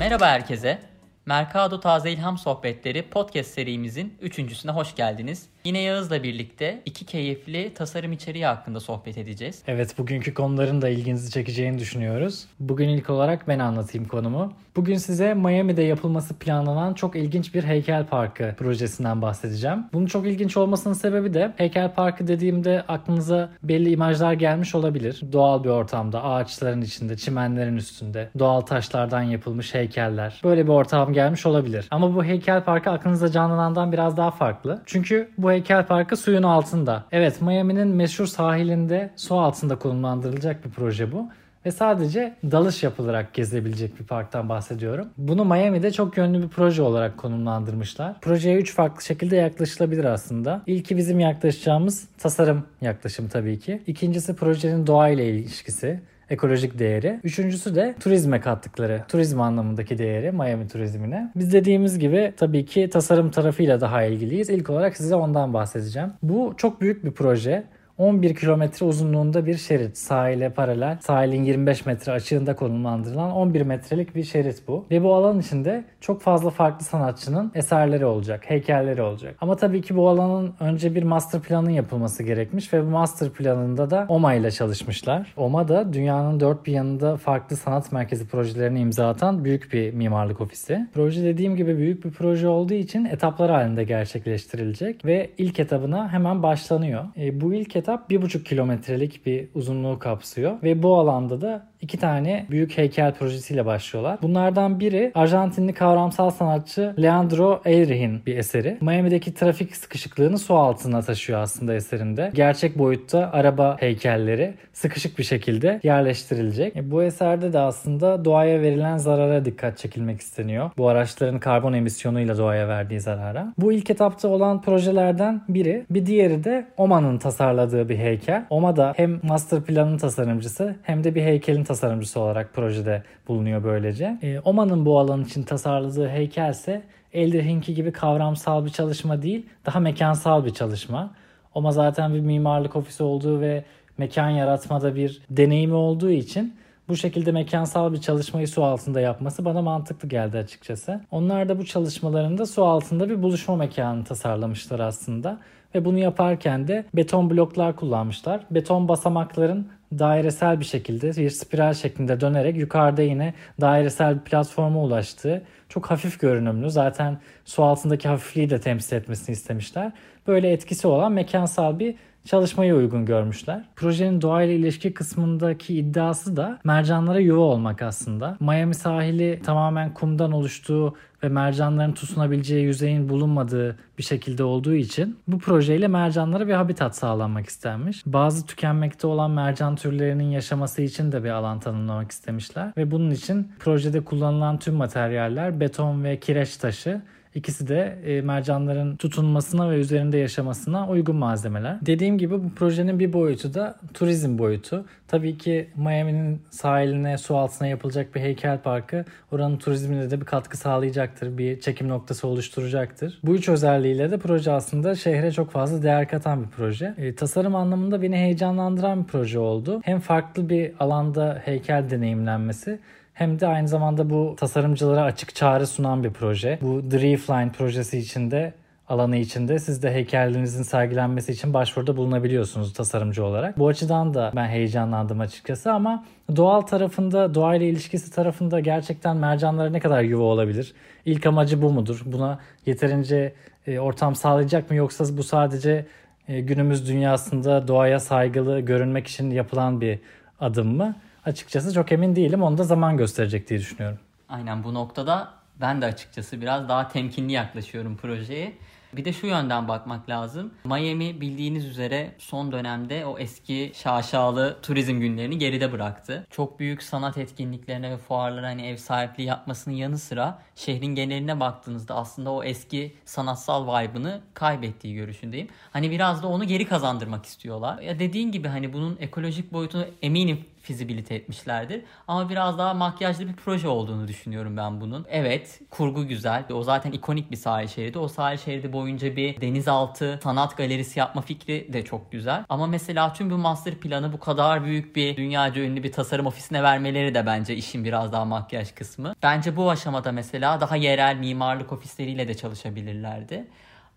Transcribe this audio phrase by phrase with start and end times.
[0.00, 0.78] Merhaba herkese.
[1.26, 5.48] Mercado Taze İlham Sohbetleri podcast serimizin üçüncüsüne hoş geldiniz.
[5.64, 9.62] Yine Yağız'la birlikte iki keyifli tasarım içeriği hakkında sohbet edeceğiz.
[9.66, 12.46] Evet bugünkü konuların da ilginizi çekeceğini düşünüyoruz.
[12.60, 14.52] Bugün ilk olarak ben anlatayım konumu.
[14.76, 19.84] Bugün size Miami'de yapılması planlanan çok ilginç bir heykel parkı projesinden bahsedeceğim.
[19.92, 25.20] Bunun çok ilginç olmasının sebebi de heykel parkı dediğimde aklınıza belli imajlar gelmiş olabilir.
[25.32, 30.40] Doğal bir ortamda, ağaçların içinde, çimenlerin üstünde, doğal taşlardan yapılmış heykeller.
[30.44, 31.88] Böyle bir ortam gelmiş olabilir.
[31.90, 34.82] Ama bu heykel parkı aklınıza canlanandan biraz daha farklı.
[34.86, 37.04] Çünkü bu heykel parkı suyun altında.
[37.12, 41.28] Evet Miami'nin meşhur sahilinde su altında konumlandırılacak bir proje bu
[41.66, 45.08] ve sadece dalış yapılarak gezebilecek bir parktan bahsediyorum.
[45.18, 48.20] Bunu Miami'de çok yönlü bir proje olarak konumlandırmışlar.
[48.20, 50.62] Projeye 3 farklı şekilde yaklaşılabilir aslında.
[50.66, 53.82] İlki bizim yaklaşacağımız tasarım yaklaşımı tabii ki.
[53.86, 57.20] İkincisi projenin doğayla ilişkisi ekolojik değeri.
[57.24, 61.32] Üçüncüsü de turizme kattıkları, turizm anlamındaki değeri Miami turizmine.
[61.36, 64.50] Biz dediğimiz gibi tabii ki tasarım tarafıyla daha ilgiliyiz.
[64.50, 66.12] İlk olarak size ondan bahsedeceğim.
[66.22, 67.64] Bu çok büyük bir proje.
[68.00, 69.98] 11 kilometre uzunluğunda bir şerit.
[69.98, 70.98] Sahile paralel.
[71.00, 74.86] Sahilin 25 metre açığında konumlandırılan 11 metrelik bir şerit bu.
[74.90, 79.36] Ve bu alan içinde çok fazla farklı sanatçının eserleri olacak, heykelleri olacak.
[79.40, 83.90] Ama tabii ki bu alanın önce bir master planın yapılması gerekmiş ve bu master planında
[83.90, 85.34] da OMA ile çalışmışlar.
[85.36, 90.40] OMA da dünyanın dört bir yanında farklı sanat merkezi projelerini imza atan büyük bir mimarlık
[90.40, 90.88] ofisi.
[90.94, 96.42] Proje dediğim gibi büyük bir proje olduğu için etaplar halinde gerçekleştirilecek ve ilk etabına hemen
[96.42, 97.04] başlanıyor.
[97.16, 100.62] E, bu ilk etap etap 1,5 kilometrelik bir uzunluğu kapsıyor.
[100.62, 104.18] Ve bu alanda da iki tane büyük heykel projesiyle başlıyorlar.
[104.22, 108.78] Bunlardan biri Arjantinli kavramsal sanatçı Leandro Eirih'in bir eseri.
[108.80, 112.30] Miami'deki trafik sıkışıklığını su altına taşıyor aslında eserinde.
[112.34, 116.76] Gerçek boyutta araba heykelleri sıkışık bir şekilde yerleştirilecek.
[116.76, 120.70] E, bu eserde de aslında doğaya verilen zarara dikkat çekilmek isteniyor.
[120.78, 123.54] Bu araçların karbon emisyonuyla doğaya verdiği zarara.
[123.58, 125.86] Bu ilk etapta olan projelerden biri.
[125.90, 128.46] Bir diğeri de Oma'nın tasarladığı bir heykel.
[128.50, 134.18] Oma da hem master planın tasarımcısı hem de bir heykelin tasarımcısı olarak projede bulunuyor böylece.
[134.22, 136.82] E, Oma'nın bu alan için tasarladığı heykel ise
[137.12, 141.10] Elderhink'i gibi kavramsal bir çalışma değil, daha mekansal bir çalışma.
[141.54, 143.64] Oma zaten bir mimarlık ofisi olduğu ve
[143.98, 146.54] mekan yaratmada bir deneyimi olduğu için
[146.88, 151.00] bu şekilde mekansal bir çalışmayı su altında yapması bana mantıklı geldi açıkçası.
[151.10, 155.38] Onlar da bu çalışmalarında su altında bir buluşma mekanı tasarlamışlar aslında.
[155.74, 158.40] Ve bunu yaparken de beton bloklar kullanmışlar.
[158.50, 159.68] Beton basamakların
[159.98, 166.20] dairesel bir şekilde bir spiral şeklinde dönerek yukarıda yine dairesel bir platforma ulaştığı çok hafif
[166.20, 169.92] görünümlü zaten su altındaki hafifliği de temsil etmesini istemişler.
[170.26, 173.64] Böyle etkisi olan mekansal bir çalışmaya uygun görmüşler.
[173.76, 178.36] Projenin doğayla ilişki kısmındaki iddiası da mercanlara yuva olmak aslında.
[178.40, 185.38] Miami sahili tamamen kumdan oluştuğu ve mercanların tutunabileceği yüzeyin bulunmadığı bir şekilde olduğu için bu
[185.38, 188.02] projeyle mercanlara bir habitat sağlanmak istenmiş.
[188.06, 193.52] Bazı tükenmekte olan mercan türlerinin yaşaması için de bir alan tanımlamak istemişler ve bunun için
[193.58, 197.02] projede kullanılan tüm materyaller beton ve kireç taşı
[197.34, 201.78] İkisi de e, mercanların tutunmasına ve üzerinde yaşamasına uygun malzemeler.
[201.86, 204.84] Dediğim gibi bu projenin bir boyutu da turizm boyutu.
[205.08, 210.56] Tabii ki Miami'nin sahiline, su altına yapılacak bir heykel parkı oranın turizmine de bir katkı
[210.56, 211.38] sağlayacaktır.
[211.38, 213.18] Bir çekim noktası oluşturacaktır.
[213.22, 216.94] Bu üç özelliğiyle de proje aslında şehre çok fazla değer katan bir proje.
[216.98, 219.80] E, tasarım anlamında beni heyecanlandıran bir proje oldu.
[219.84, 222.78] Hem farklı bir alanda heykel deneyimlenmesi
[223.20, 226.58] hem de aynı zamanda bu tasarımcılara açık çağrı sunan bir proje.
[226.62, 228.52] Bu The Reefline projesi içinde
[228.88, 233.58] alanı içinde siz de heykellerinizin sergilenmesi için başvuruda bulunabiliyorsunuz tasarımcı olarak.
[233.58, 236.04] Bu açıdan da ben heyecanlandım açıkçası ama
[236.36, 240.74] doğal tarafında, doğayla ilişkisi tarafında gerçekten mercanlara ne kadar yuva olabilir?
[241.04, 242.02] İlk amacı bu mudur?
[242.04, 243.32] Buna yeterince
[243.66, 245.86] e, ortam sağlayacak mı yoksa bu sadece
[246.28, 249.98] e, günümüz dünyasında doğaya saygılı görünmek için yapılan bir
[250.40, 250.94] adım mı?
[251.24, 252.42] Açıkçası çok emin değilim.
[252.42, 253.98] Onu da zaman gösterecek diye düşünüyorum.
[254.28, 255.28] Aynen bu noktada
[255.60, 258.52] ben de açıkçası biraz daha temkinli yaklaşıyorum projeye.
[258.92, 260.50] Bir de şu yönden bakmak lazım.
[260.64, 266.26] Miami bildiğiniz üzere son dönemde o eski şaşalı turizm günlerini geride bıraktı.
[266.30, 271.94] Çok büyük sanat etkinliklerine ve fuarlara hani ev sahipliği yapmasının yanı sıra şehrin geneline baktığınızda
[271.94, 275.48] aslında o eski sanatsal vibe'ını kaybettiği görüşündeyim.
[275.72, 277.78] Hani biraz da onu geri kazandırmak istiyorlar.
[277.82, 281.82] Ya dediğin gibi hani bunun ekolojik boyutunu eminim fizibilite etmişlerdir.
[282.08, 285.06] Ama biraz daha makyajlı bir proje olduğunu düşünüyorum ben bunun.
[285.08, 286.44] Evet kurgu güzel.
[286.52, 287.98] O zaten ikonik bir sahil şeridi.
[287.98, 292.44] O sahil şeridi boyunca bir denizaltı sanat galerisi yapma fikri de çok güzel.
[292.48, 296.62] Ama mesela tüm bu master planı bu kadar büyük bir dünyaca ünlü bir tasarım ofisine
[296.62, 299.14] vermeleri de bence işin biraz daha makyaj kısmı.
[299.22, 303.46] Bence bu aşamada mesela daha yerel mimarlık ofisleriyle de çalışabilirlerdi.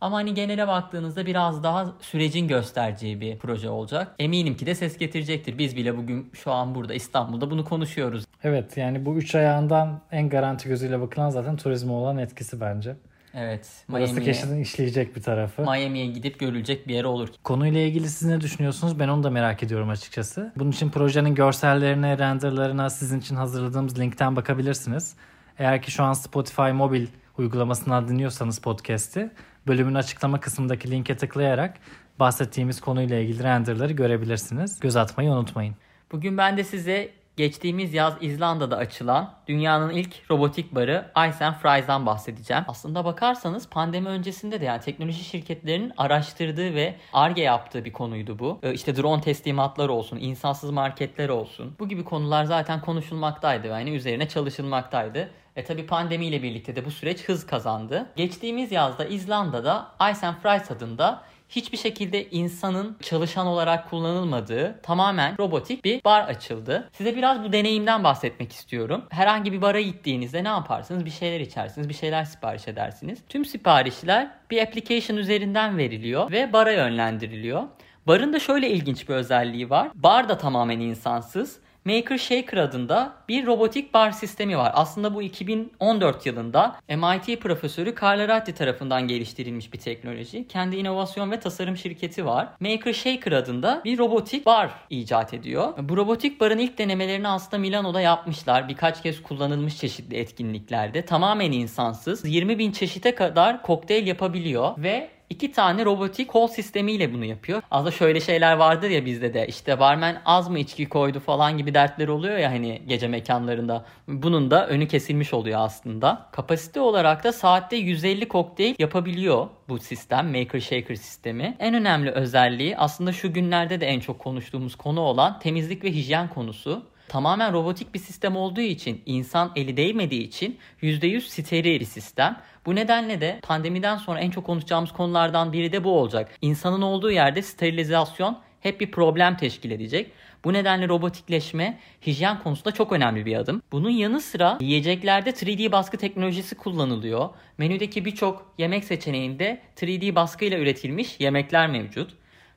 [0.04, 4.16] Ama hani genele baktığınızda biraz daha sürecin göstereceği bir proje olacak.
[4.20, 5.58] Eminim ki de ses getirecektir.
[5.58, 8.26] Biz bile bugün şu an burada İstanbul'da bunu konuşuyoruz.
[8.44, 12.96] Evet yani bu üç ayağından en garanti gözüyle bakılan zaten turizme olan etkisi bence.
[13.34, 13.70] Evet.
[13.90, 15.62] Burası keşfin işleyecek bir tarafı.
[15.62, 17.30] Miami'ye gidip görülecek bir yer olur.
[17.44, 19.00] Konuyla ilgili siz ne düşünüyorsunuz?
[19.00, 20.54] Ben onu da merak ediyorum açıkçası.
[20.56, 25.16] Bunun için projenin görsellerine, renderlarına sizin için hazırladığımız linkten bakabilirsiniz.
[25.60, 27.08] Eğer ki şu an Spotify mobil
[27.38, 29.32] uygulamasından dinliyorsanız podcast'i
[29.68, 31.78] bölümün açıklama kısmındaki linke tıklayarak
[32.20, 34.80] bahsettiğimiz konuyla ilgili renderları görebilirsiniz.
[34.80, 35.76] Göz atmayı unutmayın.
[36.12, 42.06] Bugün ben de size geçtiğimiz yaz İzlanda'da açılan dünyanın ilk robotik barı Ice and Fries'dan
[42.06, 42.64] bahsedeceğim.
[42.68, 48.60] Aslında bakarsanız pandemi öncesinde de yani teknoloji şirketlerinin araştırdığı ve ARGE yaptığı bir konuydu bu.
[48.64, 51.76] Ee, işte drone teslimatları olsun, insansız marketler olsun.
[51.80, 55.30] Bu gibi konular zaten konuşulmaktaydı yani üzerine çalışılmaktaydı.
[55.56, 58.06] E tabi pandemiyle birlikte de bu süreç hız kazandı.
[58.16, 61.22] Geçtiğimiz yazda İzlanda'da Ice and Fries adında
[61.56, 66.90] hiçbir şekilde insanın çalışan olarak kullanılmadığı tamamen robotik bir bar açıldı.
[66.94, 69.04] Size biraz bu deneyimden bahsetmek istiyorum.
[69.10, 71.06] Herhangi bir bara gittiğinizde ne yaparsınız?
[71.06, 73.20] Bir şeyler içersiniz, bir şeyler sipariş edersiniz.
[73.30, 77.64] Tüm siparişler bir application üzerinden veriliyor ve bara yönlendiriliyor.
[78.08, 79.90] Barın da şöyle ilginç bir özelliği var.
[79.96, 84.72] Bar da tamamen insansız Maker Shaker adında bir robotik bar sistemi var.
[84.76, 90.48] Aslında bu 2014 yılında MIT profesörü Carla Ratti tarafından geliştirilmiş bir teknoloji.
[90.48, 92.48] Kendi inovasyon ve tasarım şirketi var.
[92.60, 95.74] Maker Shaker adında bir robotik bar icat ediyor.
[95.80, 98.70] Bu robotik barın ilk denemelerini aslında Milano'da yapmışlar.
[98.70, 101.06] Birkaç kez kullanılmış çeşitli etkinliklerde.
[101.06, 102.26] Tamamen insansız.
[102.26, 107.62] 20 bin çeşite kadar kokteyl yapabiliyor ve iki tane robotik kol sistemiyle bunu yapıyor.
[107.72, 111.74] Aslında şöyle şeyler vardır ya bizde de işte barmen az mı içki koydu falan gibi
[111.74, 113.86] dertler oluyor ya hani gece mekanlarında.
[114.08, 116.30] Bunun da önü kesilmiş oluyor aslında.
[116.32, 121.56] Kapasite olarak da saatte 150 kokteyl yapabiliyor bu sistem Maker Shaker sistemi.
[121.60, 126.30] En önemli özelliği aslında şu günlerde de en çok konuştuğumuz konu olan temizlik ve hijyen
[126.30, 132.38] konusu tamamen robotik bir sistem olduğu için, insan eli değmediği için %100 steril bir sistem.
[132.66, 136.32] Bu nedenle de pandemiden sonra en çok konuşacağımız konulardan biri de bu olacak.
[136.42, 140.12] İnsanın olduğu yerde sterilizasyon hep bir problem teşkil edecek.
[140.44, 143.62] Bu nedenle robotikleşme hijyen konusunda çok önemli bir adım.
[143.72, 147.30] Bunun yanı sıra yiyeceklerde 3D baskı teknolojisi kullanılıyor.
[147.58, 152.12] Menüdeki birçok yemek seçeneğinde 3D baskıyla üretilmiş yemekler mevcut.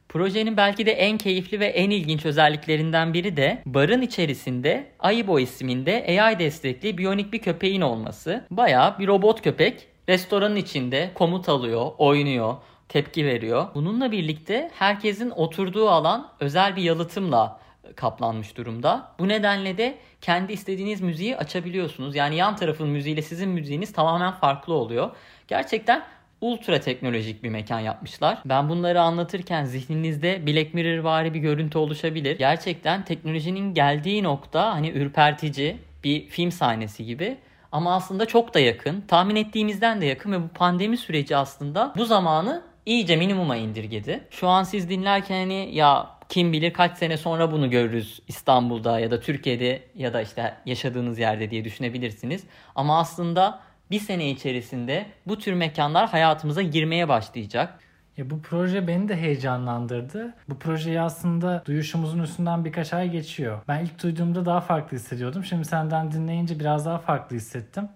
[0.09, 6.21] Projenin belki de en keyifli ve en ilginç özelliklerinden biri de barın içerisinde Aibo isminde
[6.23, 8.45] AI destekli biyonik bir köpeğin olması.
[8.51, 12.55] Bayağı bir robot köpek restoranın içinde komut alıyor, oynuyor,
[12.89, 13.67] tepki veriyor.
[13.75, 17.61] Bununla birlikte herkesin oturduğu alan özel bir yalıtımla
[17.97, 19.13] kaplanmış durumda.
[19.19, 22.17] Bu nedenle de kendi istediğiniz müziği açabiliyorsunuz.
[22.17, 25.11] Yani yan tarafın müziğiyle sizin müziğiniz tamamen farklı oluyor.
[25.49, 26.03] Gerçekten
[26.41, 28.39] ultra teknolojik bir mekan yapmışlar.
[28.45, 32.39] Ben bunları anlatırken zihninizde Black Mirror vari bir görüntü oluşabilir.
[32.39, 37.37] Gerçekten teknolojinin geldiği nokta hani ürpertici bir film sahnesi gibi.
[37.73, 39.01] Ama aslında çok da yakın.
[39.09, 44.21] Tahmin ettiğimizden de yakın ve bu pandemi süreci aslında bu zamanı iyice minimuma indirgedi.
[44.31, 49.11] Şu an siz dinlerken hani ya kim bilir kaç sene sonra bunu görürüz İstanbul'da ya
[49.11, 52.45] da Türkiye'de ya da işte yaşadığınız yerde diye düşünebilirsiniz.
[52.75, 57.79] Ama aslında bir sene içerisinde bu tür mekanlar hayatımıza girmeye başlayacak.
[58.17, 60.35] Ya bu proje beni de heyecanlandırdı.
[60.49, 63.59] Bu projeyi aslında duyuşumuzun üstünden birkaç ay geçiyor.
[63.69, 65.45] Ben ilk duyduğumda daha farklı hissediyordum.
[65.45, 67.89] Şimdi senden dinleyince biraz daha farklı hissettim.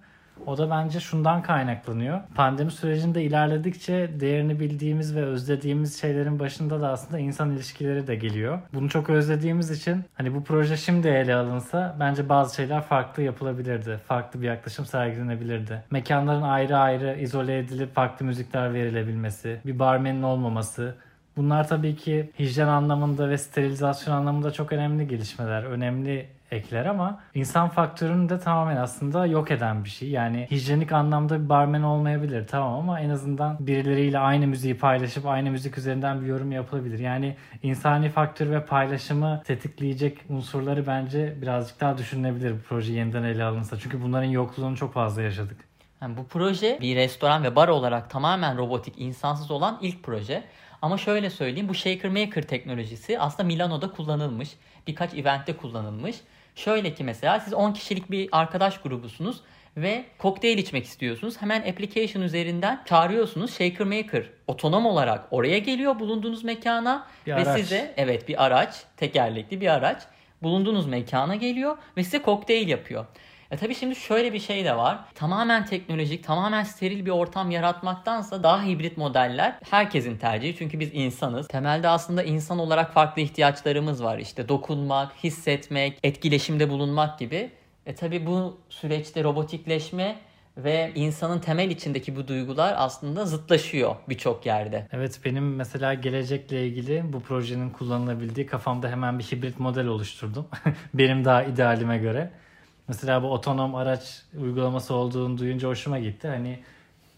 [0.47, 2.21] O da bence şundan kaynaklanıyor.
[2.35, 8.59] Pandemi sürecinde ilerledikçe değerini bildiğimiz ve özlediğimiz şeylerin başında da aslında insan ilişkileri de geliyor.
[8.75, 14.01] Bunu çok özlediğimiz için hani bu proje şimdi ele alınsa bence bazı şeyler farklı yapılabilirdi.
[14.07, 15.83] Farklı bir yaklaşım sergilenebilirdi.
[15.91, 20.95] Mekanların ayrı ayrı izole edilip farklı müzikler verilebilmesi, bir barmenin olmaması,
[21.41, 27.69] Bunlar tabii ki hijyen anlamında ve sterilizasyon anlamında çok önemli gelişmeler, önemli ekler ama insan
[27.69, 30.11] faktörünü de tamamen aslında yok eden bir şey.
[30.11, 35.51] Yani hijyenik anlamda bir barmen olmayabilir tamam ama en azından birileriyle aynı müziği paylaşıp aynı
[35.51, 36.99] müzik üzerinden bir yorum yapılabilir.
[36.99, 43.45] Yani insani faktör ve paylaşımı tetikleyecek unsurları bence birazcık daha düşünülebilir bu proje yeniden ele
[43.45, 43.79] alınsa.
[43.79, 45.71] Çünkü bunların yokluğunu çok fazla yaşadık.
[46.03, 50.45] Yani bu proje bir restoran ve bar olarak tamamen robotik, insansız olan ilk proje.
[50.83, 54.49] Ama şöyle söyleyeyim bu Shaker Maker teknolojisi aslında Milano'da kullanılmış.
[54.87, 56.17] Birkaç eventte kullanılmış.
[56.55, 59.41] Şöyle ki mesela siz 10 kişilik bir arkadaş grubusunuz
[59.77, 61.43] ve kokteyl içmek istiyorsunuz.
[61.43, 63.51] Hemen application üzerinden çağırıyorsunuz.
[63.51, 67.61] Shaker Maker otonom olarak oraya geliyor bulunduğunuz mekana Bir ve araç.
[67.61, 70.03] size evet bir araç, tekerlekli bir araç
[70.43, 73.07] bulunduğunuz mekana geliyor ve size kokteyl yapıyor.
[73.51, 74.99] E tabii şimdi şöyle bir şey de var.
[75.15, 80.57] Tamamen teknolojik, tamamen steril bir ortam yaratmaktansa daha hibrit modeller herkesin tercihi.
[80.57, 81.49] Çünkü biz insanız.
[81.49, 84.19] Temelde aslında insan olarak farklı ihtiyaçlarımız var.
[84.19, 87.51] İşte dokunmak, hissetmek, etkileşimde bulunmak gibi.
[87.87, 90.17] E tabii bu süreçte robotikleşme
[90.57, 94.87] ve insanın temel içindeki bu duygular aslında zıtlaşıyor birçok yerde.
[94.93, 100.49] Evet benim mesela gelecekle ilgili bu projenin kullanılabildiği kafamda hemen bir hibrit model oluşturdum.
[100.95, 102.31] benim daha idealime göre.
[102.91, 106.29] Mesela bu otonom araç uygulaması olduğunu duyunca hoşuma gitti.
[106.29, 106.59] Hani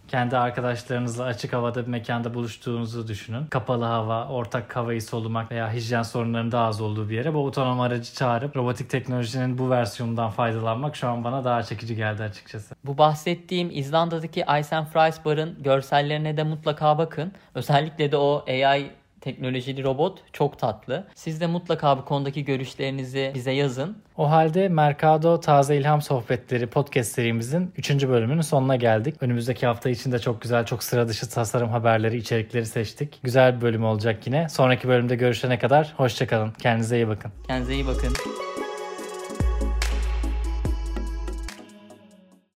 [0.09, 3.47] kendi arkadaşlarınızla açık havada bir mekanda buluştuğunuzu düşünün.
[3.47, 7.81] Kapalı hava, ortak havayı solumak veya hijyen sorunlarının daha az olduğu bir yere bu otonom
[7.81, 12.75] aracı çağırıp robotik teknolojinin bu versiyonundan faydalanmak şu an bana daha çekici geldi açıkçası.
[12.85, 17.33] Bu bahsettiğim İzlanda'daki Ice and Fries Bar'ın görsellerine de mutlaka bakın.
[17.55, 18.91] Özellikle de o AI
[19.23, 21.05] teknolojili robot çok tatlı.
[21.15, 23.97] Siz de mutlaka bu konudaki görüşlerinizi bize yazın.
[24.17, 27.91] O halde Mercado Taze İlham Sohbetleri podcast serimizin 3.
[27.91, 29.15] bölümünün sonuna geldik.
[29.21, 33.21] Önümüzdeki hafta için de çok güzel, çok sıra dışı tasarım haberleri, içerikleri seçtik.
[33.23, 34.49] Güzel bir bölüm olacak yine.
[34.49, 36.51] Sonraki bölümde görüşene kadar hoşçakalın.
[36.51, 37.33] Kendinize iyi bakın.
[37.47, 38.13] Kendinize iyi bakın.